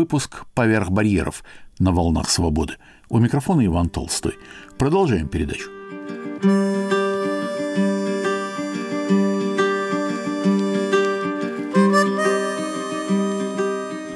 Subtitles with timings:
[0.00, 1.44] Выпуск «Поверх барьеров»
[1.78, 2.76] на волнах свободы.
[3.10, 4.32] У микрофона Иван Толстой.
[4.78, 5.68] Продолжаем передачу.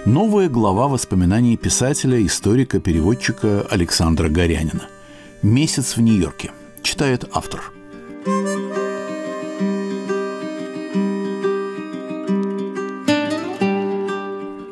[0.07, 4.89] Новая глава воспоминаний писателя, историка, переводчика Александра Горянина.
[5.43, 6.53] «Месяц в Нью-Йорке».
[6.83, 7.61] Читает автор.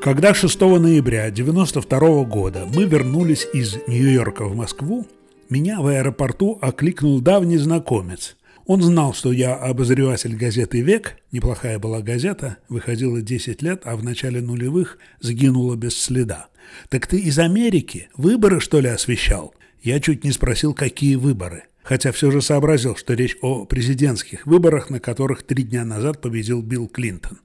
[0.02, 5.06] Когда 6 ноября 1992 года мы вернулись из Нью-Йорка в Москву,
[5.48, 8.36] меня в аэропорту окликнул давний знакомец.
[8.66, 14.02] Он знал, что я обозреватель газеты «Век», неплохая была газета, выходила 10 лет, а в
[14.02, 16.48] начале нулевых сгинула без следа.
[16.88, 18.08] «Так ты из Америки?
[18.16, 21.62] Выборы, что ли, освещал?» Я чуть не спросил, какие выборы.
[21.84, 26.60] Хотя все же сообразил, что речь о президентских выборах, на которых три дня назад победил
[26.60, 27.38] Билл Клинтон.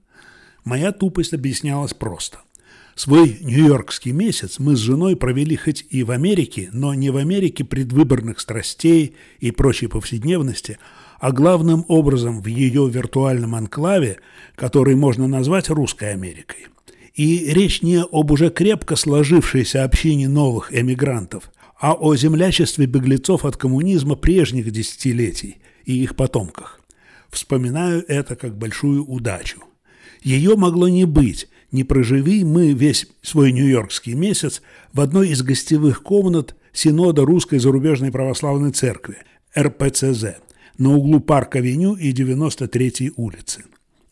[0.63, 2.39] Моя тупость объяснялась просто.
[2.97, 7.63] Свой нью-йоркский месяц мы с женой провели хоть и в Америке, но не в Америке
[7.63, 10.79] предвыборных страстей и прочей повседневности,
[11.19, 14.17] а главным образом в ее виртуальном анклаве,
[14.55, 16.69] который можно назвать русской Америкой.
[17.13, 23.57] И речь не об уже крепко сложившейся общине новых эмигрантов, а о землячестве беглецов от
[23.57, 26.81] коммунизма прежних десятилетий и их потомках.
[27.29, 29.59] Вспоминаю это как большую удачу.
[30.23, 34.61] Ее могло не быть, не проживи мы весь свой нью-йоркский месяц
[34.93, 39.17] в одной из гостевых комнат Синода Русской Зарубежной Православной Церкви,
[39.57, 40.37] РПЦЗ,
[40.77, 43.63] на углу Парк-авеню и 93-й улицы.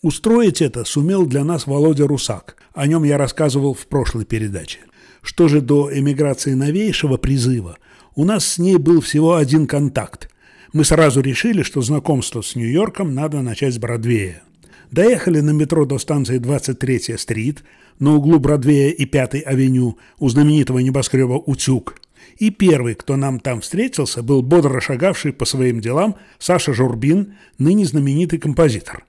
[0.01, 4.79] Устроить это сумел для нас Володя Русак, о нем я рассказывал в прошлой передаче.
[5.21, 7.77] Что же до эмиграции новейшего призыва,
[8.15, 10.29] у нас с ней был всего один контакт.
[10.73, 14.43] Мы сразу решили, что знакомство с Нью-Йорком надо начать с Бродвея.
[14.91, 17.63] Доехали на метро до станции 23-я стрит
[17.99, 21.95] на углу Бродвея и 5-й авеню у знаменитого небоскреба «Утюг».
[22.37, 27.85] И первый, кто нам там встретился, был бодро шагавший по своим делам Саша Журбин, ныне
[27.85, 29.05] знаменитый композитор.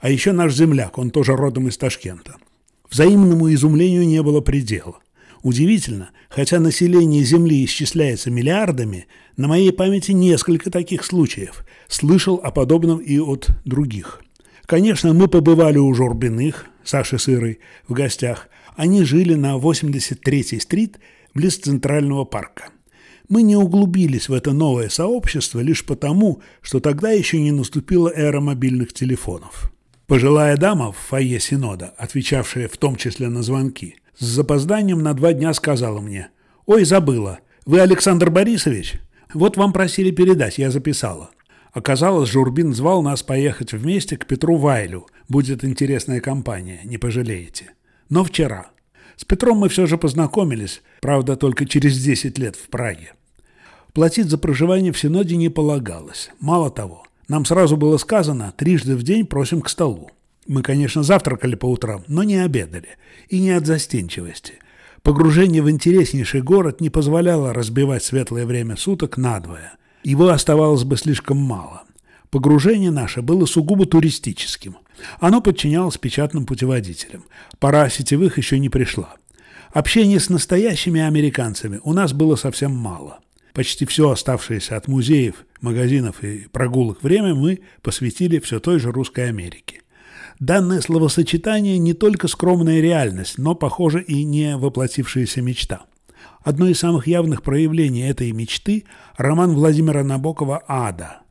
[0.00, 2.36] А еще наш земляк, он тоже родом из Ташкента.
[2.88, 4.98] Взаимному изумлению не было предела.
[5.42, 11.64] Удивительно, хотя население Земли исчисляется миллиардами, на моей памяти несколько таких случаев.
[11.88, 14.20] Слышал о подобном и от других.
[14.68, 17.58] Конечно, мы побывали у Журбиных, Саши Сырой,
[17.88, 18.50] в гостях.
[18.76, 20.98] Они жили на 83-й стрит,
[21.32, 22.64] близ Центрального парка.
[23.30, 28.42] Мы не углубились в это новое сообщество лишь потому, что тогда еще не наступила эра
[28.42, 29.72] мобильных телефонов.
[30.06, 35.32] Пожилая дама в фойе Синода, отвечавшая в том числе на звонки, с запозданием на два
[35.32, 36.28] дня сказала мне
[36.66, 39.00] «Ой, забыла, вы Александр Борисович?
[39.32, 41.30] Вот вам просили передать, я записала».
[41.78, 45.06] Оказалось, Журбин звал нас поехать вместе к Петру Вайлю.
[45.28, 47.70] Будет интересная компания, не пожалеете.
[48.08, 48.70] Но вчера.
[49.14, 53.12] С Петром мы все же познакомились, правда, только через 10 лет в Праге.
[53.92, 56.32] Платить за проживание в Синоде не полагалось.
[56.40, 60.10] Мало того, нам сразу было сказано, трижды в день просим к столу.
[60.48, 62.88] Мы, конечно, завтракали по утрам, но не обедали.
[63.28, 64.54] И не от застенчивости.
[65.04, 69.78] Погружение в интереснейший город не позволяло разбивать светлое время суток надвое.
[70.02, 71.82] Его оставалось бы слишком мало.
[72.30, 74.76] Погружение наше было сугубо туристическим.
[75.18, 77.24] Оно подчинялось печатным путеводителям.
[77.58, 79.14] Пора сетевых еще не пришла.
[79.72, 83.20] Общения с настоящими американцами у нас было совсем мало.
[83.54, 89.28] Почти все оставшееся от музеев, магазинов и прогулок время мы посвятили все той же русской
[89.28, 89.82] Америке.
[90.38, 95.86] Данное словосочетание не только скромная реальность, но, похоже, и не воплотившаяся мечта–
[96.42, 98.84] Одно из самых явных проявлений этой мечты–
[99.16, 101.22] роман Владимира Набокова «Ада».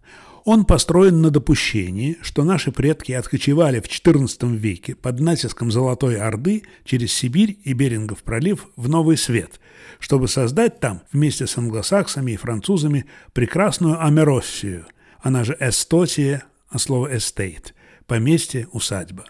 [0.43, 6.63] Он построен на допущении, что наши предки откочевали в XIV веке под натиском Золотой Орды
[6.85, 9.59] через Сибирь и Берингов пролив в Новый Свет,
[9.99, 14.85] чтобы создать там, вместе с англосаксами и французами, прекрасную Амероссию,
[15.19, 17.73] она же Эстотия, а слово «estate»–
[18.07, 19.25] поместье, усадьба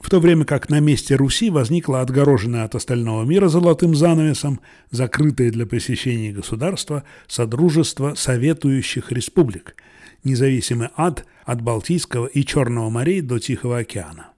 [0.00, 4.60] в то время как на месте Руси возникло отгороженное от остального мира золотым занавесом,
[4.90, 9.76] закрытое для посещения государства Содружество Советующих Республик,
[10.24, 14.30] независимый ад от Балтийского и Черного морей до Тихого океана.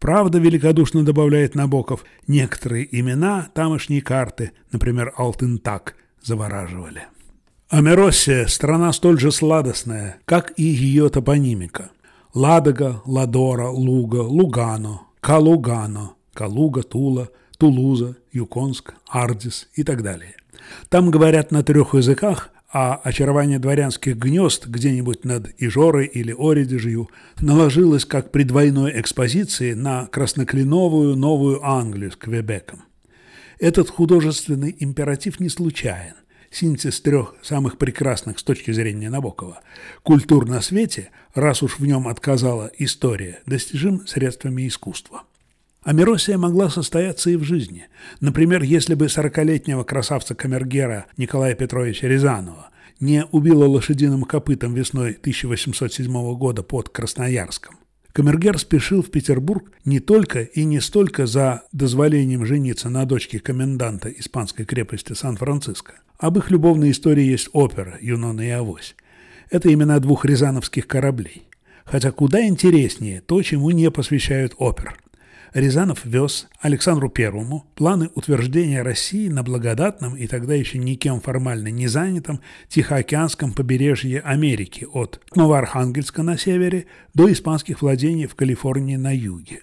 [0.00, 7.04] Правда, великодушно добавляет Набоков, некоторые имена тамошней карты, например, Алтынтак, завораживали.
[7.68, 11.90] Амероссия– страна столь же сладостная, как и ее топонимика.
[12.34, 17.28] Ладога, Ладора, Луга, Лугано, Калугано, Калуга, Тула,
[17.58, 20.34] Тулуза, Юконск, Ардис и так далее.
[20.88, 27.08] Там говорят на трех языках, а очарование дворянских гнезд где-нибудь над Ижорой или Оридежью
[27.40, 32.82] наложилось как при двойной экспозиции на краснокленовую Новую Англию с Квебеком.
[33.60, 36.14] Этот художественный императив не случайен.
[36.54, 39.58] Синтез трех самых прекрасных с точки зрения Набокова.
[40.04, 45.24] Культур на свете, раз уж в нем отказала история, достижим средствами искусства.
[45.82, 47.88] Амиросия могла состояться и в жизни.
[48.20, 52.70] Например, если бы сорокалетнего красавца-камергера Николая Петровича Рязанова
[53.00, 57.78] не убила лошадиным копытом весной 1807 года под Красноярском.
[58.14, 64.08] Камергер спешил в Петербург не только и не столько за дозволением жениться на дочке коменданта
[64.08, 65.94] испанской крепости Сан-Франциско.
[66.18, 68.94] Об их любовной истории есть опера «Юнона и Авось».
[69.50, 71.48] Это имена двух рязановских кораблей.
[71.84, 74.96] Хотя куда интереснее то, чему не посвящают опер.
[75.54, 81.86] Рязанов вез Александру Первому планы утверждения России на благодатном и тогда еще никем формально не
[81.86, 89.60] занятом Тихоокеанском побережье Америки от Новоархангельска на севере до испанских владений в Калифорнии на юге.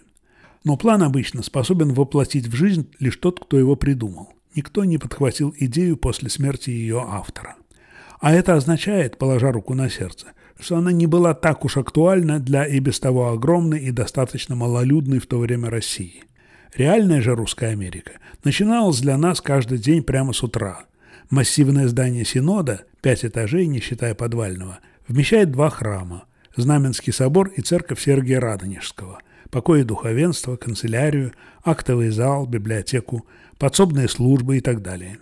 [0.64, 4.34] Но план обычно способен воплотить в жизнь лишь тот, кто его придумал.
[4.56, 7.58] Никто не подхватил идею после смерти ее автора.
[8.22, 10.28] А это означает, положа руку на сердце–
[10.62, 15.20] что она не была так уж актуальна для и без того огромной и достаточно малолюдной
[15.20, 16.24] в то время России.
[16.76, 18.14] Реальная же русская Америка
[18.44, 20.86] начиналась для нас каждый день прямо с утра.
[21.30, 26.26] Массивное здание Синода, пять этажей, не считая подвального, вмещает два храма–
[26.58, 29.20] Знаменский собор и церковь Сергия Радонежского,
[29.50, 31.32] покои духовенства, канцелярию,
[31.64, 33.26] актовый зал, библиотеку,
[33.58, 35.18] подсобные службы и так далее.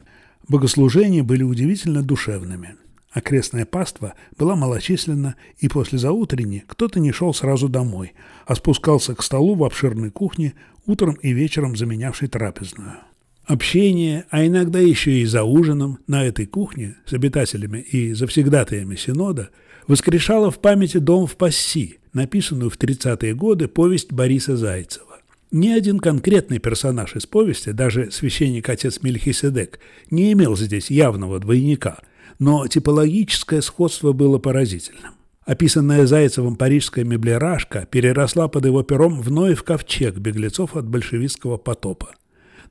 [0.48, 2.76] Богослужения были удивительно душевными–
[3.12, 8.14] Окрестная паства была малочисленна, и после заутренней кто-то не шел сразу домой,
[8.46, 10.54] а спускался к столу в обширной кухне,
[10.86, 12.98] утром и вечером заменявшей трапезную.
[13.46, 19.50] Общение, а иногда еще и за ужином на этой кухне с обитателями и завсегдатаями Синода
[19.88, 25.06] воскрешало в памяти дом в Пасси, написанную в 30-е годы повесть Бориса Зайцева.
[25.50, 29.80] Ни один конкретный персонаж из повести, даже священник-отец Мельхиседек,
[30.12, 31.98] не имел здесь явного двойника–
[32.40, 35.14] но типологическое сходство было поразительным.
[35.46, 42.12] Описанная Зайцевым парижская меблерашка переросла под его пером вновь в ковчег беглецов от большевистского потопа.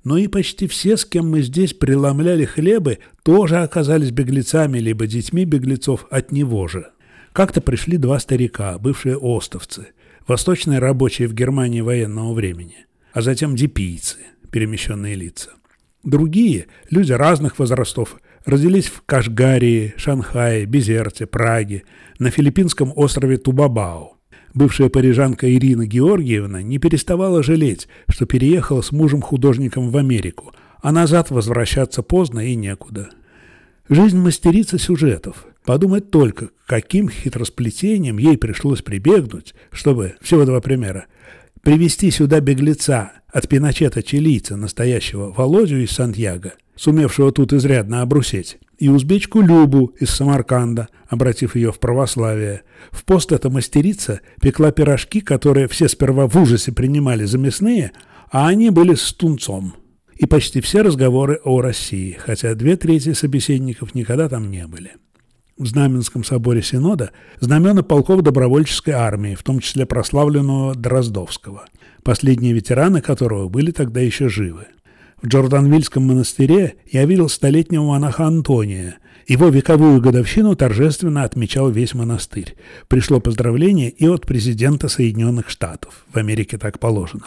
[0.05, 5.45] Но и почти все, с кем мы здесь преломляли хлебы, тоже оказались беглецами либо детьми
[5.45, 6.87] беглецов от него же.
[7.33, 9.89] Как-то пришли два старика, бывшие остовцы,
[10.27, 14.19] восточные рабочие в Германии военного времени, а затем депийцы,
[14.53, 15.51] перемещенные лица.
[16.05, 21.85] Другие, люди разных возрастов, родились в Кашгарии, Шанхае, Безерте, Праге,
[22.19, 24.17] на филиппинском острове Тубабао.
[24.55, 30.53] Бывшая парижанка Ирина Георгиевна не переставала жалеть, что переехала с мужем-художником в Америку,
[30.83, 33.11] а назад возвращаться поздно и некуда.
[33.89, 35.47] Жизнь мастерица сюжетов.
[35.65, 41.07] Подумать только, каким хитросплетением ей пришлось прибегнуть, чтобы, всего два примера,
[41.63, 48.89] привести сюда беглеца от Пиночета чилийца, настоящего Володю из Сантьяго– сумевшего тут изрядно обрусеть, и
[48.89, 52.63] узбечку Любу из Самарканда, обратив ее в православие.
[52.91, 57.93] В пост эта мастерица пекла пирожки, которые все сперва в ужасе принимали за мясные,
[58.31, 59.75] а они были с тунцом.
[60.15, 64.93] И почти все разговоры о России, хотя две трети собеседников никогда там не были.
[65.57, 67.11] В Знаменском соборе Синода
[67.41, 71.65] знамена полков добровольческой армии, в том числе прославленного Дроздовского,
[72.05, 74.67] последние ветераны которого были тогда еще живы.
[75.21, 78.99] В Джорданвильском монастыре я видел столетнего монаха Антония.
[79.27, 82.55] Его вековую годовщину торжественно отмечал весь монастырь.
[82.87, 86.05] Пришло поздравление и от президента Соединенных Штатов.
[86.13, 87.27] В Америке так положено.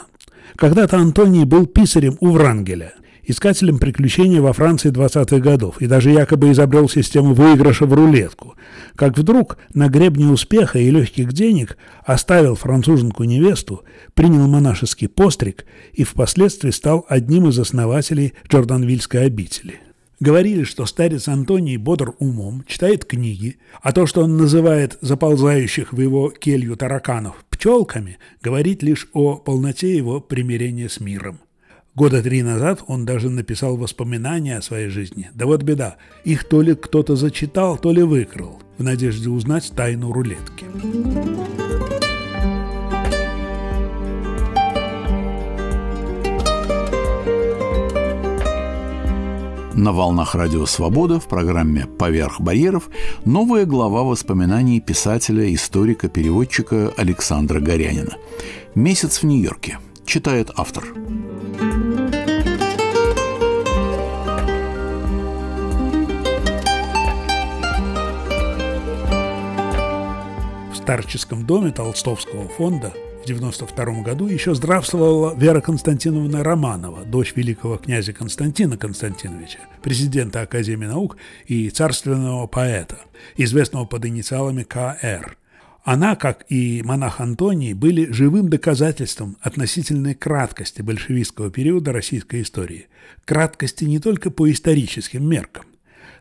[0.56, 6.52] Когда-то Антоний был писарем у Врангеля– искателем приключений во Франции 20-х годов и даже якобы
[6.52, 8.56] изобрел систему выигрыша в рулетку,
[8.96, 16.72] как вдруг на гребне успеха и легких денег оставил француженку-невесту, принял монашеский постриг и впоследствии
[16.72, 19.80] стал одним из основателей Джорданвильской обители.
[20.20, 26.00] Говорили, что старец Антоний бодр умом, читает книги, а то, что он называет заползающих в
[26.00, 31.40] его келью тараканов пчелками, говорит лишь о полноте его примирения с миром.
[31.94, 35.30] Года три назад он даже написал воспоминания о своей жизни.
[35.34, 40.14] Да вот беда, их то ли кто-то зачитал, то ли выкрал, в надежде узнать тайну
[40.14, 40.66] рулетки.
[49.74, 52.90] На волнах Радио Свобода в программе «Поверх барьеров»
[53.26, 58.16] новая глава воспоминаний писателя, историка, переводчика Александра Горянина.
[58.76, 60.86] «Месяц в Нью-Йорке», читает автор.
[70.82, 78.14] Старческом доме Толстовского фонда В 92 году еще здравствовала Вера Константиновна Романова, дочь великого князя
[78.14, 82.98] Константина Константиновича, президента Академии наук и царственного поэта,
[83.38, 85.38] известного под инициалами К.Р.
[85.84, 92.88] Она, как и монах Антоний, были живым доказательством относительной краткости большевистского периода российской истории.
[93.26, 95.66] Краткости не только по историческим меркам.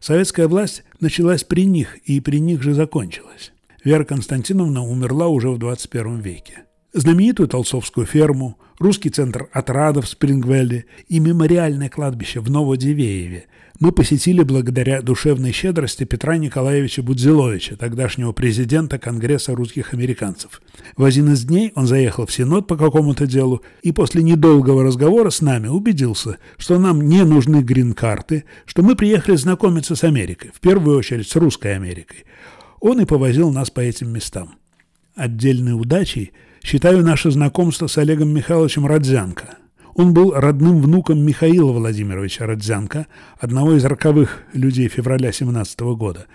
[0.00, 3.52] Советская власть началась при них и при них же закончилась.
[3.82, 10.86] Вера Константиновна умерла уже в 21 веке знаменитую Толсовскую ферму, русский центр отрадов в Спрингвелле
[11.08, 13.46] и мемориальное кладбище в Новодивееве
[13.80, 20.60] мы посетили благодаря душевной щедрости Петра Николаевича Будзиловича, тогдашнего президента Конгресса русских американцев.
[20.98, 25.30] В один из дней он заехал в Синод по какому-то делу и после недолгого разговора
[25.30, 30.60] с нами убедился, что нам не нужны грин-карты, что мы приехали знакомиться с Америкой, в
[30.60, 32.24] первую очередь с русской Америкой.
[32.80, 34.56] Он и повозил нас по этим местам.
[35.14, 36.32] Отдельной удачей–
[36.62, 39.56] Считаю наше знакомство с Олегом Михайловичем Родзянко.
[39.94, 43.06] Он был родным внуком Михаила Владимировича Родзянко,
[43.38, 46.26] одного из роковых людей февраля 17 года.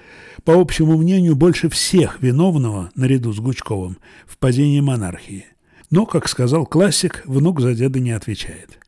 [0.43, 5.45] По общему мнению, больше всех виновного, наряду с Гучковым, в падении монархии.
[5.89, 8.79] Но, как сказал классик, внук за деда не отвечает.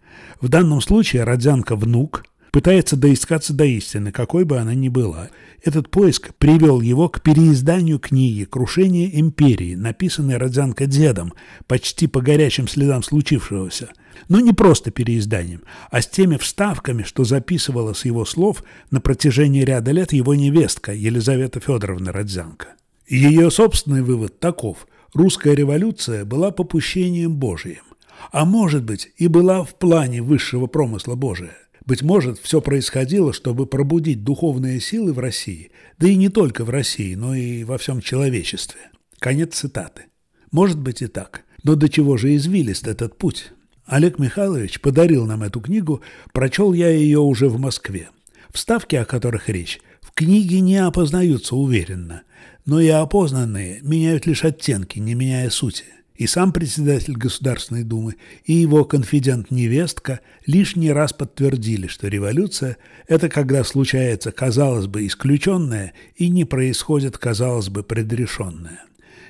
[0.42, 2.26] В данном случае Родзянко внук
[2.58, 5.30] пытается доискаться до истины, какой бы она ни была–
[5.64, 11.34] этот поиск привел его к переизданию книги «Крушение империи», написанной Родзянко дедом,
[11.68, 13.90] почти по горячим следам случившегося.
[14.30, 15.62] Но не просто переизданием,
[15.92, 20.94] а с теми вставками, что записывала с его слов на протяжении ряда лет его невестка
[20.94, 22.70] Елизавета Федоровна Родзянко.
[23.08, 27.84] Ее собственный вывод таков– русская революция была попущением Божиим,
[28.32, 31.56] а может быть и была в плане высшего промысла Божия.
[31.88, 36.70] Быть может, все происходило, чтобы пробудить духовные силы в России, да и не только в
[36.70, 38.82] России, но и во всем человечестве.
[39.20, 40.04] Конец цитаты.
[40.52, 41.46] Может быть и так.
[41.64, 43.54] Но до чего же извилист этот путь?
[43.86, 46.02] Олег Михайлович подарил нам эту книгу,
[46.34, 48.10] прочел я ее уже в Москве.
[48.50, 52.24] Вставки, о которых речь, в книге не опознаются уверенно,
[52.66, 55.86] но и опознанные меняют лишь оттенки, не меняя сути.
[56.18, 63.64] И сам председатель Государственной Думы, и его конфидент-невестка лишний раз подтвердили, что революция– это когда
[63.64, 68.84] случается, казалось бы, исключенное и не происходит, казалось бы, предрешенное.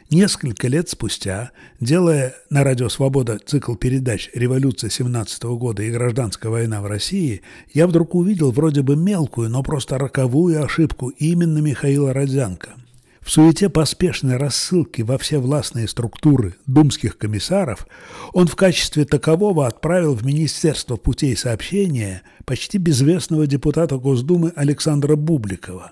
[0.10, 1.51] Несколько лет спустя,
[1.82, 7.41] делая на радио «Свобода» цикл передач «Революция 17 года» и «Гражданская война в России»,
[7.74, 12.70] я вдруг увидел вроде бы мелкую, но просто роковую ошибку именно Михаила Родзянко–
[13.27, 17.86] в суете поспешной рассылки во все властные структуры думских комиссаров
[18.31, 25.91] он в качестве такового отправил в Министерство путей сообщения почти безвестного депутата Госдумы Александра Бубликова.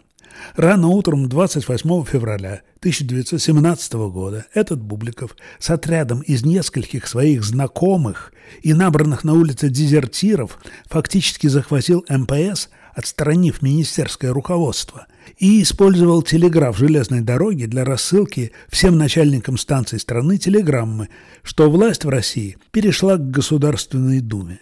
[0.55, 8.73] Рано утром 28 февраля 1917 года этот Бубликов с отрядом из нескольких своих знакомых и
[8.73, 17.65] набранных на улице дезертиров фактически захватил МПС, отстранив министерское руководство– и использовал телеграф железной дороги
[17.65, 21.09] для рассылки всем начальникам станций страны телеграммы,
[21.43, 24.59] что власть в России перешла к Государственной Думе.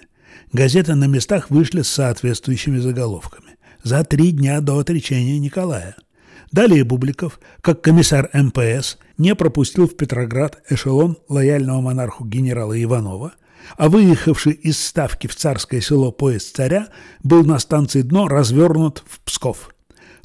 [0.51, 3.57] Газеты на местах вышли с соответствующими заголовками.
[3.83, 5.95] За три дня до отречения Николая.
[6.51, 13.33] Далее Бубликов, как комиссар МПС, не пропустил в Петроград эшелон лояльного монарху генерала Иванова,
[13.77, 16.87] а выехавший из Ставки в царское село поезд царя
[17.23, 19.69] был на станции «Дно» развернут в Псков.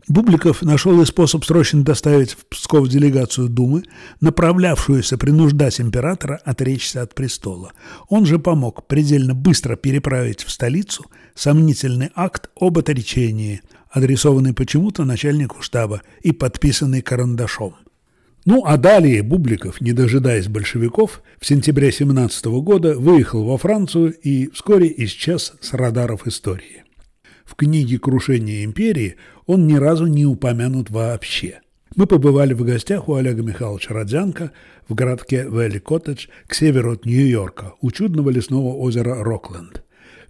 [0.08, 3.82] Бубликов нашел и способ срочно доставить в Псков делегацию Думы,
[4.22, 7.72] направлявшуюся принуждать императора отречься от престола.
[8.08, 11.04] Он же помог предельно быстро переправить в столицу
[11.34, 17.74] сомнительный акт об отречении, адресованный почему-то начальнику штаба и подписанный карандашом.
[18.50, 24.48] Ну а далее Бубликов, не дожидаясь большевиков, в сентябре 17 года выехал во Францию и
[24.54, 26.84] вскоре исчез с радаров истории.
[27.44, 31.60] В книге «Крушение империи» он ни разу не упомянут вообще.
[31.94, 34.52] Мы побывали в гостях у Олега Михайловича Родзянко
[34.88, 39.84] в городке Вэлли-Коттедж к северу от Нью-Йорка, у чудного лесного озера Рокленд.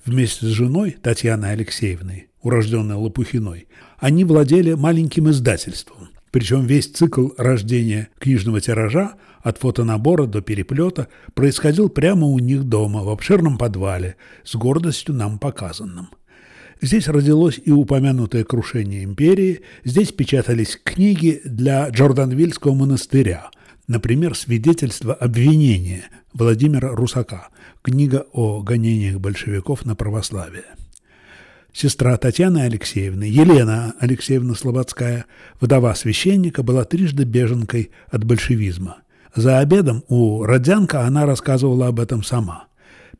[0.04, 3.68] Вместе с женой Татьяной Алексеевной, урожденной Лопухиной,
[4.00, 6.08] они владели маленьким издательством.
[6.30, 13.02] Причем весь цикл рождения книжного тиража от фотонабора до переплета происходил прямо у них дома,
[13.02, 16.08] в обширном подвале, с гордостью нам показанным.
[16.80, 23.50] Здесь родилось и упомянутое крушение империи, здесь печатались книги для Джорданвильского монастыря,
[23.88, 27.48] например, свидетельство обвинения Владимира Русака,
[27.82, 30.64] книга о гонениях большевиков на православие.
[31.80, 35.26] Сестра Татьяны Алексеевны, Елена Алексеевна Слободская,
[35.60, 38.96] вдова священника, была трижды беженкой от большевизма.
[39.36, 42.66] За обедом у Родянка она рассказывала об этом сама.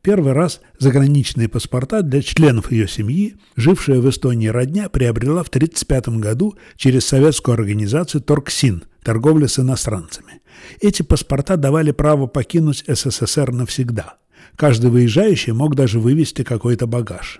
[0.01, 6.19] Первый раз заграничные паспорта для членов ее семьи, жившая в Эстонии родня, приобрела в 1935
[6.19, 10.41] году через советскую организацию «Торксин»– торговля с иностранцами.
[10.81, 14.17] Эти паспорта давали право покинуть СССР навсегда.
[14.57, 17.39] Каждый выезжающий мог даже вывезти какой-то багаж.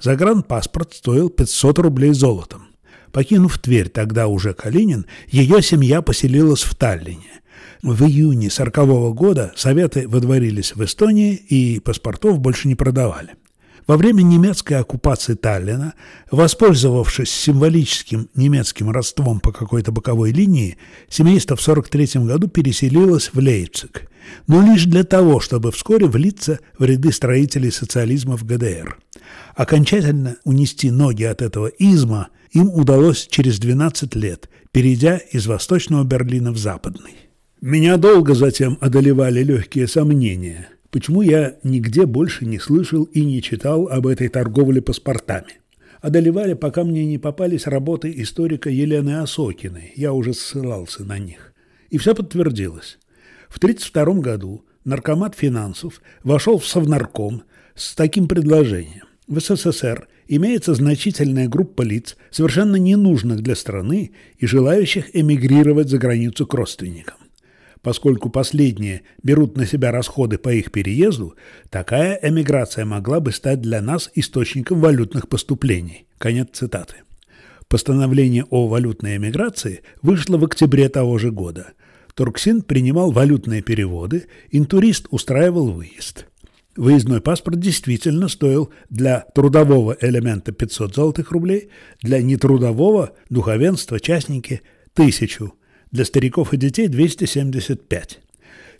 [0.00, 2.68] Загранпаспорт стоил 500 рублей золотом.
[3.12, 7.40] Покинув Тверь, тогда уже Калинин, ее семья поселилась в Таллине.
[7.82, 13.30] В июне 1940 года Советы выдворились в Эстонии и паспортов больше не продавали.
[13.88, 15.94] Во время немецкой оккупации Таллина,
[16.30, 20.76] воспользовавшись символическим немецким родством по какой-то боковой линии,
[21.08, 24.02] семейство в 1943 году переселилось в Лейпциг,
[24.46, 28.98] но лишь для того, чтобы вскоре влиться в ряды строителей социализма в ГДР.
[29.56, 36.52] Окончательно унести ноги от этого изма им удалось через 12 лет, перейдя из Восточного Берлина
[36.52, 37.16] в Западный.
[37.62, 43.88] Меня долго затем одолевали легкие сомнения, почему я нигде больше не слышал и не читал
[43.88, 45.60] об этой торговле паспортами.
[46.00, 51.52] Одолевали, пока мне не попались работы историка Елены Осокиной, я уже ссылался на них.
[51.90, 52.98] И все подтвердилось.
[53.48, 57.42] В 1932 году наркомат финансов вошел в Совнарком
[57.74, 59.06] с таким предложением.
[59.26, 66.46] В СССР имеется значительная группа лиц, совершенно ненужных для страны и желающих эмигрировать за границу
[66.46, 67.16] к родственникам.
[67.82, 71.34] Поскольку последние берут на себя расходы по их переезду,
[71.70, 76.06] такая эмиграция могла бы стать для нас источником валютных поступлений.
[76.18, 76.96] Конец цитаты.
[77.68, 81.72] Постановление о валютной эмиграции вышло в октябре того же года.
[82.14, 86.26] Турксин принимал валютные переводы, интурист устраивал выезд.
[86.76, 91.70] Выездной паспорт действительно стоил для трудового элемента 500 золотых рублей,
[92.02, 94.62] для нетрудового духовенства, частники–
[94.94, 95.54] тысячу,
[95.90, 98.20] для стариков и детей 275.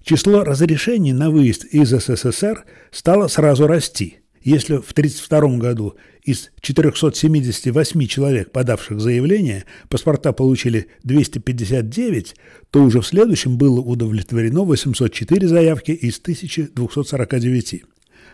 [0.04, 4.18] Число разрешений на выезд из СССР стало сразу расти.
[4.42, 12.36] Если в 1932 году из 478 человек, подавших заявление, паспорта получили 259,
[12.70, 17.84] то уже в следующем было удовлетворено 804 заявки из 1249.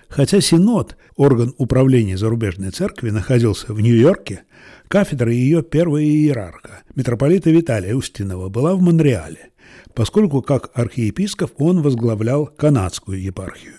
[0.09, 4.42] Хотя Синод, орган управления зарубежной церкви, находился в Нью-Йорке,
[4.87, 9.50] кафедра ее первого иерарха, митрополита Виталия Устинова, была в Монреале,
[9.92, 13.74] поскольку как архиепископ он возглавлял канадскую епархию.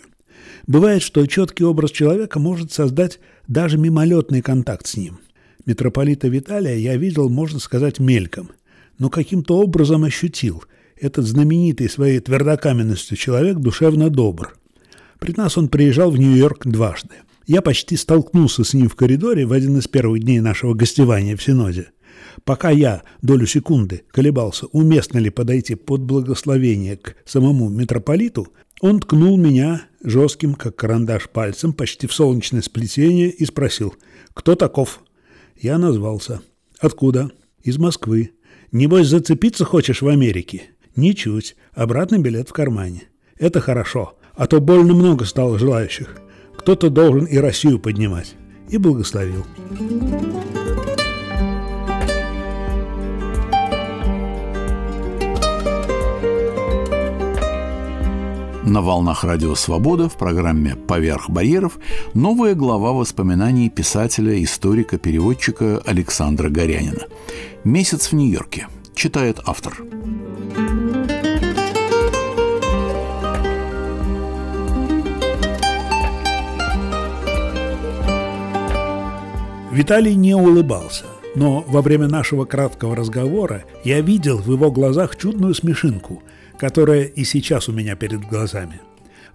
[0.68, 5.20] Бывает, что четкий образ человека может создать даже мимолетный контакт с ним.
[5.66, 8.52] Митрополита Виталия я видел, можно сказать, мельком,
[9.00, 10.64] но каким-то образом ощутил–
[11.00, 14.58] этот знаменитый своей твердокаменностью человек душевно добр–
[15.26, 17.16] при нас он приезжал в Нью-Йорк дважды.
[17.48, 21.42] Я почти столкнулся с ним в коридоре в один из первых дней нашего гостевания в
[21.42, 21.88] Синоде.
[22.44, 28.50] Пока я долю секунды колебался, уместно ли подойти под благословение к самому митрополиту,
[28.82, 33.96] он ткнул меня жестким, как карандаш, пальцем почти в солнечное сплетение и спросил
[34.36, 35.02] «Кто таков?»
[35.60, 36.42] Я назвался.
[36.80, 37.32] «Откуда?»
[37.64, 38.34] «Из Москвы».
[38.72, 41.56] «Небось, зацепиться хочешь в Америке?» «Ничуть.
[41.74, 43.06] Обратный билет в кармане».
[43.40, 46.16] «Это хорошо а то больно много стало желающих.
[46.58, 48.36] Кто-то должен и Россию поднимать.
[48.70, 49.46] И благословил.
[58.64, 61.78] На волнах Радио Свобода в программе «Поверх барьеров»
[62.16, 67.04] новая глава воспоминаний писателя, историка, переводчика Александра Горянина.
[67.64, 69.84] «Месяц в Нью-Йорке», читает автор.
[79.76, 81.04] Виталий не улыбался,
[81.36, 86.24] но во время нашего краткого разговора я видел в его глазах чудную смешинку,
[86.58, 88.80] которая и сейчас у меня перед глазами.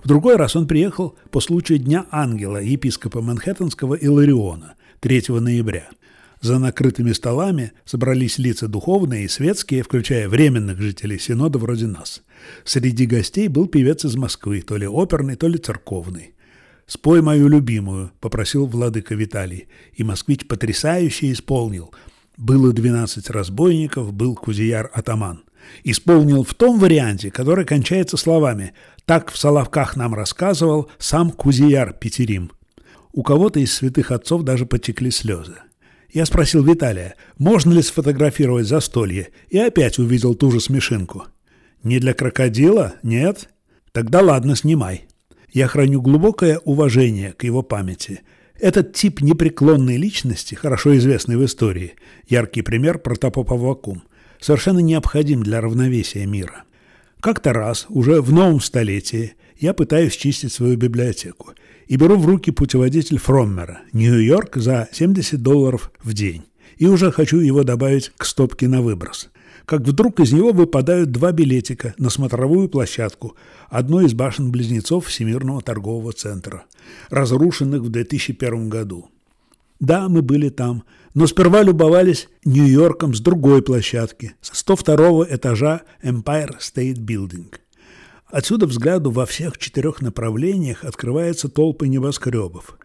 [0.03, 5.91] В другой раз он приехал по случаю Дня Ангела епископа Манхэттенского Илариона 3 ноября.
[6.41, 12.23] За накрытыми столами собрались лица духовные и светские, включая временных жителей Синода вроде нас.
[12.65, 16.33] Среди гостей был певец из Москвы, то ли оперный, то ли церковный.
[16.91, 21.95] «Спой мою любимую»,— попросил владыка Виталий, и москвич потрясающе исполнил.
[22.37, 25.45] Было двенадцать разбойников, был кузияр-атаман.
[25.85, 28.73] Исполнил в том варианте, который кончается словами
[29.05, 32.51] «Так в Соловках нам рассказывал сам кузияр Петерим».
[33.13, 35.59] У кого-то из святых отцов даже потекли слезы.
[36.13, 41.27] Я спросил Виталия, можно ли сфотографировать застолье, и опять увидел ту же смешинку.
[41.85, 42.95] «Не для крокодила?
[43.05, 43.49] Нет?
[43.93, 45.07] Тогда ладно, снимай».
[45.53, 48.21] Я храню глубокое уважение к его памяти.
[48.59, 51.95] Этот тип непреклонной личности, хорошо известный в истории,
[52.29, 54.03] яркий пример протопопа Вакум,
[54.39, 56.65] совершенно необходим для равновесия мира.
[57.21, 61.53] Как-то раз, уже в новом столетии, я пытаюсь чистить свою библиотеку
[61.87, 66.45] и беру в руки путеводитель Фроммера «Нью-Йорк за 70 долларов в день»
[66.77, 69.29] и уже хочу его добавить к стопке на выброс.
[69.71, 73.37] Как вдруг из него выпадают два билетика на смотровую площадку
[73.69, 76.65] одной из башен-близнецов Всемирного торгового центра,
[77.09, 79.09] разрушенных в 2001 году.
[79.79, 80.83] Да, мы были там,
[81.15, 87.55] но сперва любовались Нью-Йорком с другой площадки, с 102 этажа Empire State Building.
[88.27, 92.77] Отсюда взгляду во всех четырех направлениях открываются толпы небоскребов.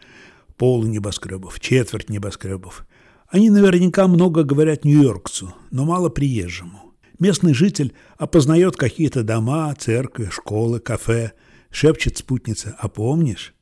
[0.55, 2.85] Пол небоскребов, четверть небоскребов–
[3.35, 6.93] они наверняка много говорят нью-йоркцу, но мало приезжему.
[7.19, 11.33] Местный житель опознает какие-то дома, церкви, школы, кафе,
[11.69, 13.53] шепчет спутница «А помнишь?».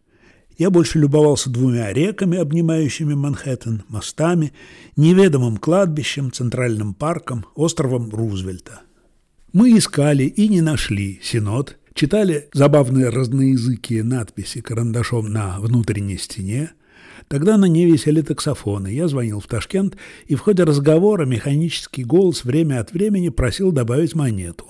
[0.60, 4.54] Я больше любовался двумя реками, обнимающими Манхэттен, мостами,
[4.96, 8.82] неведомым кладбищем, центральным парком, островом Рузвельта.
[9.54, 16.74] Мы искали и не нашли Синод, читали забавные разноязыкие надписи карандашом на внутренней стене,
[17.28, 18.88] Тогда на ней висели таксофоны.
[18.88, 24.16] Я звонил в Ташкент, и в ходе разговора механический голос время от времени просил добавить
[24.16, 24.66] монету.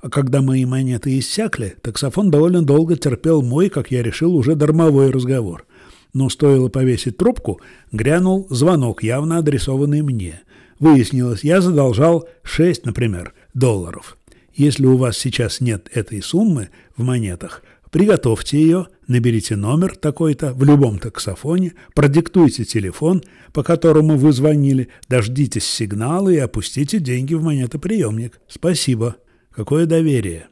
[0.00, 5.10] А когда мои монеты иссякли, таксофон довольно долго терпел мой, как я решил, уже дармовой
[5.10, 5.64] разговор.
[6.12, 7.60] Но стоило повесить трубку,
[7.92, 10.42] грянул звонок, явно адресованный мне.
[10.80, 14.18] Выяснилось, я задолжал 6, например, долларов.
[14.54, 20.64] Если у вас сейчас нет этой суммы в монетах, Приготовьте ее, наберите номер такой-то в
[20.64, 28.40] любом таксофоне, продиктуйте телефон, по которому вы звонили, дождитесь сигнала и опустите деньги в монетоприемник.
[28.48, 29.16] Спасибо.
[29.50, 30.46] Какое доверие.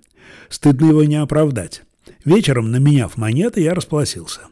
[0.50, 1.82] Стыдно его не оправдать.
[2.26, 4.42] Вечером, наменяв монеты, я расплатился.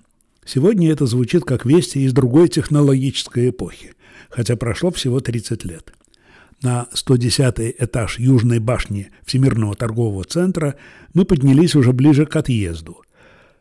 [0.46, 3.92] Сегодня это звучит как вести из другой технологической эпохи,
[4.30, 5.92] хотя прошло всего 30 лет.
[6.62, 10.74] На 110 этаж южной башни Всемирного торгового центра
[11.14, 13.02] мы поднялись уже ближе к отъезду.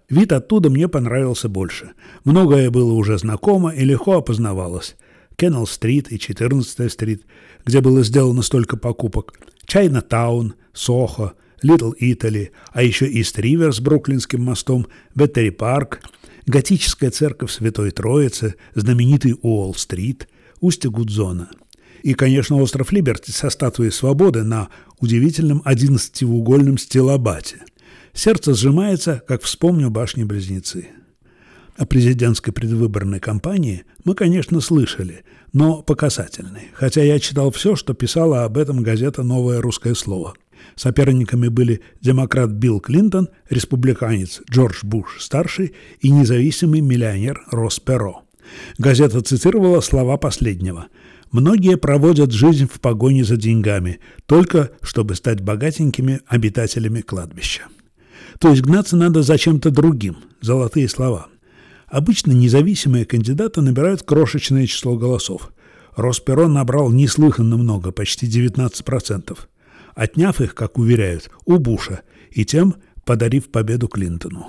[0.10, 1.92] Вид оттуда мне понравился больше.
[2.24, 4.96] Многое было уже знакомо и легко опознавалось.
[5.36, 7.24] Кеннелл-стрит и 14-стрит,
[7.66, 9.34] где было сделано столько покупок,
[9.68, 16.02] Чайна-таун, Сохо, Литл Итали, а еще Ист-Ривер с Бруклинским мостом, Беттери-парк,
[16.48, 20.28] готическая церковь Святой Троицы, знаменитый Уолл-стрит,
[20.62, 21.52] устье Гудзона–
[22.08, 24.70] и, конечно, остров Либерти со статуей свободы на
[25.02, 27.58] удивительном одиннадцатиугольном стилобате.
[28.14, 30.88] Сердце сжимается, как вспомню башни-близнецы.
[31.76, 35.98] О президентской предвыборной кампании мы, конечно, слышали, но по
[36.72, 40.34] хотя я читал все, что писала об этом газета «Новое русское слово».
[40.78, 48.24] Соперниками были демократ Билл Клинтон, республиканец Джордж Буш-старший и независимый миллионер Росс Перро.
[48.78, 50.88] Газета цитировала слова последнего–
[51.32, 57.64] Многие проводят жизнь в погоне за деньгами, только чтобы стать богатенькими обитателями кладбища.
[58.40, 61.28] То есть гнаться надо за чем-то другим, золотые слова.
[61.88, 65.52] Обычно независимые кандидаты набирают крошечное число голосов.
[65.96, 69.38] Росперон набрал неслыханно много, почти 19%,
[69.96, 74.48] отняв их, как уверяют, у Буша, и тем подарив победу Клинтону.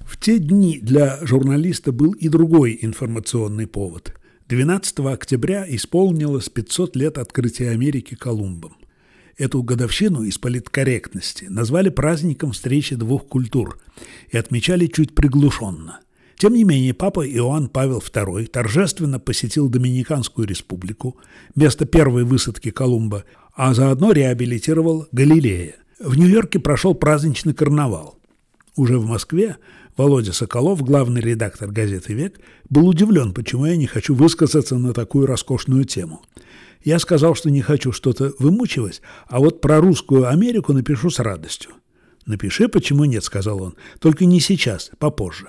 [0.00, 4.14] В те дни для журналиста был и другой информационный повод–
[4.48, 8.78] 12 октября исполнилось 500 лет открытия Америки Колумбом.
[9.36, 13.78] Эту годовщину из политкорректности назвали праздником встречи двух культур
[14.30, 16.00] и отмечали чуть приглушенно.
[16.38, 21.18] Тем не менее, папа Иоанн Павел II торжественно посетил Доминиканскую республику,
[21.54, 25.76] место первой высадки Колумба, а заодно реабилитировал Галилея.
[26.00, 28.18] В Нью-Йорке прошел праздничный карнавал.
[28.76, 29.56] Уже в Москве
[29.98, 32.38] Володя Соколов, главный редактор газеты «Век»,
[32.70, 36.22] был удивлен, почему я не хочу высказаться на такую роскошную тему.
[36.84, 41.72] Я сказал, что не хочу что-то вымучивать, а вот про русскую Америку напишу с радостью.
[42.26, 45.48] «Напиши, почему нет»,— сказал он,— «только не сейчас, попозже».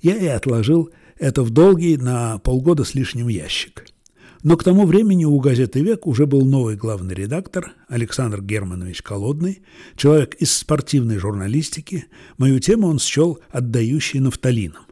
[0.00, 3.84] Я и отложил это в долгий на полгода с лишним ящик.
[4.42, 9.62] Но к тому времени у газеты «Век» уже был новый главный редактор Александр Германович Колодный,
[9.96, 12.06] человек из спортивной журналистики.
[12.38, 14.82] Мою тему он счел отдающей нафталином.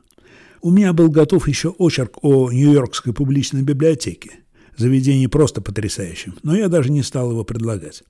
[0.63, 4.35] У меня был готов еще очерк о Нью-Йоркской публичной библиотеке.
[4.77, 8.05] Заведение просто потрясающим, но я даже не стал его предлагать.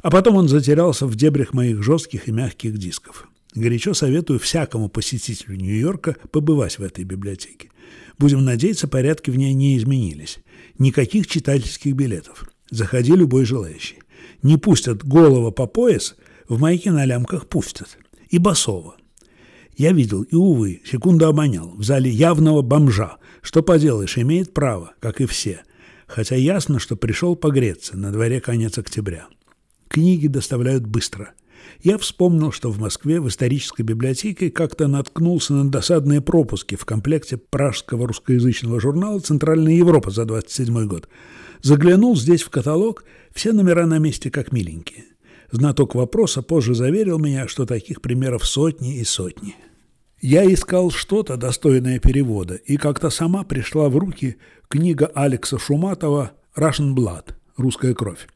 [0.00, 3.28] А потом он затерялся в дебрях моих жестких и мягких дисков.
[3.54, 7.68] Горячо советую всякому посетителю Нью-Йорка побывать в этой библиотеке.
[8.18, 10.38] Будем надеяться, порядки в ней не изменились.
[10.82, 12.50] Никаких читательских билетов.
[12.68, 13.98] Заходи любой желающий.
[14.42, 16.16] Не пустят голова по пояс,
[16.48, 17.96] в майке на лямках пустят.
[18.30, 18.96] И басово.
[19.76, 23.18] Я видел и, увы, секунду обонял, в зале явного бомжа.
[23.42, 25.62] Что поделаешь, имеет право, как и все.
[26.08, 29.28] Хотя ясно, что пришел погреться, на дворе конец октября.
[29.86, 31.30] Книги доставляют быстро.
[31.82, 37.38] Я вспомнил, что в Москве в исторической библиотеке как-то наткнулся на досадные пропуски в комплекте
[37.38, 41.08] пражского русскоязычного журнала «Центральная Европа» за 27 год.
[41.60, 45.06] Заглянул здесь в каталог, все номера на месте как миленькие.
[45.50, 49.56] Знаток вопроса позже заверил меня, что таких примеров сотни и сотни.
[50.20, 54.36] Я искал что-то достойное перевода, и как-то сама пришла в руки
[54.68, 58.28] книга Алекса Шуматова «Russian Blood»– «Русская кровь».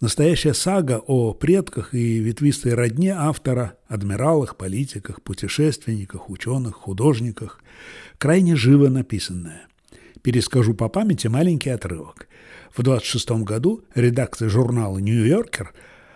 [0.00, 7.60] Настоящая сага о предках и ветвистой родне автора, адмиралах, политиках, путешественниках, ученых, художниках,
[8.16, 9.66] крайне живо написанная.
[10.22, 12.28] Перескажу по памяти маленький отрывок.
[12.74, 15.74] В 26 году редакция журнала «Нью-Йоркер»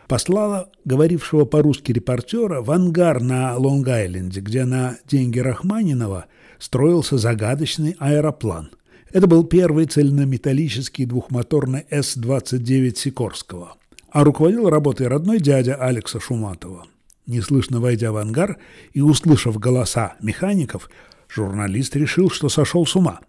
[0.09, 6.25] послала говорившего по-русски репортера в ангар на Лонг-Айленде, где на деньги Рахманинова
[6.59, 8.71] строился загадочный аэроплан–
[9.15, 13.77] это был первый цельнометаллический двухмоторный С-29 Сикорского.
[14.11, 16.87] А руководил работой родной дядя Алекса Шуматова.
[17.25, 18.59] Неслышно войдя в ангар
[18.93, 20.91] и услышав голоса механиков,
[21.29, 23.21] журналист решил, что сошел с ума.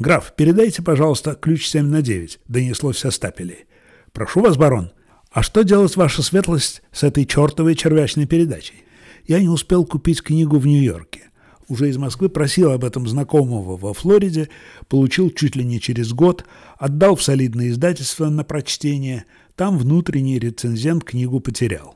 [0.00, 3.66] «Граф, передайте, пожалуйста, ключ 7 на 9»,— донеслось со стапелей.
[4.10, 4.90] «Прошу вас, барон,
[5.30, 8.82] а что делать ваша светлость с этой чертовой червячной передачей?
[9.24, 11.28] Я не успел купить книгу в Нью-Йорке
[11.68, 14.48] уже из Москвы просил об этом знакомого во Флориде,
[14.88, 16.44] получил чуть ли не через год,
[16.78, 21.94] отдал в солидное издательство на прочтение, там внутренний рецензент книгу потерял.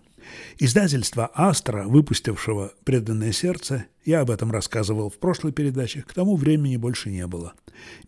[0.59, 6.77] Издательство «Астра», выпустившего «Преданное сердце», я об этом рассказывал в прошлой передаче, к тому времени
[6.77, 7.55] больше не было.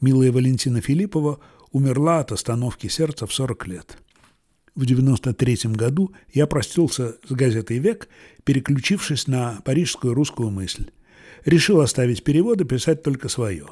[0.01, 3.99] Милая Валентина Филиппова умерла от остановки сердца в 40 лет.
[4.75, 8.09] В 93 году я простился с газетой «Век»,
[8.45, 10.91] переключившись на парижскую русскую мысль
[11.45, 13.67] решил оставить перевод и писать только свое.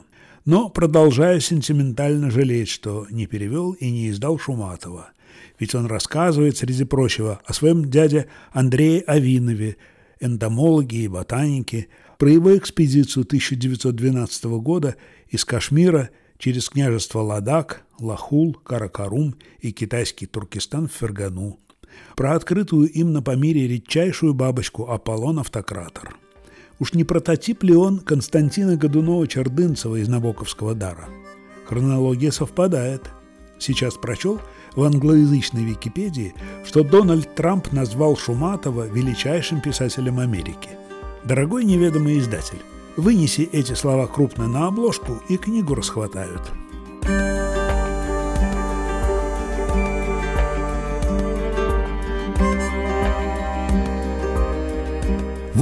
[0.44, 5.10] Но продолжаю сентиментально жалеть, что не перевел и не издал Шуматова.
[5.58, 9.76] Ведь он рассказывает, среди прочего, о своем дяде Андрее Авинове,
[10.20, 14.96] энтомологе и ботанике, про его экспедицию 1912 года
[15.28, 21.60] из Кашмира через княжество Ладак, Лахул, Каракарум и китайский Туркестан в Фергану,
[22.16, 26.16] про открытую им на Памире редчайшую бабочку Аполлон Автократор–
[26.82, 31.08] Уж не прототип ли он Константина Годунова-Чердынцева из Набоковского дара?
[31.64, 33.08] Хронология совпадает.
[33.60, 34.40] Сейчас прочел
[34.74, 36.34] в англоязычной Википедии,
[36.66, 40.70] что Дональд Трамп назвал Шуматова величайшим писателем Америки.
[41.22, 42.58] Дорогой неведомый издатель,
[42.96, 46.42] вынеси эти слова крупно на обложку, и книгу расхватают.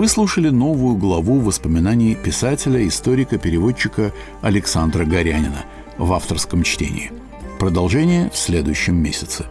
[0.00, 5.66] Вы слушали новую главу воспоминаний писателя, историка, переводчика Александра Горянина
[5.98, 7.12] в авторском чтении.
[7.58, 9.44] Продолжение в следующем месяце.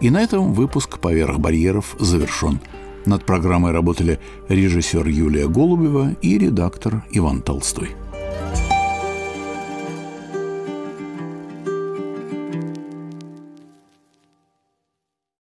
[0.00, 2.58] И на этом выпуск «Поверх барьеров» завершен.
[3.06, 7.90] Над программой работали режиссер Юлия Голубева и редактор Иван Толстой.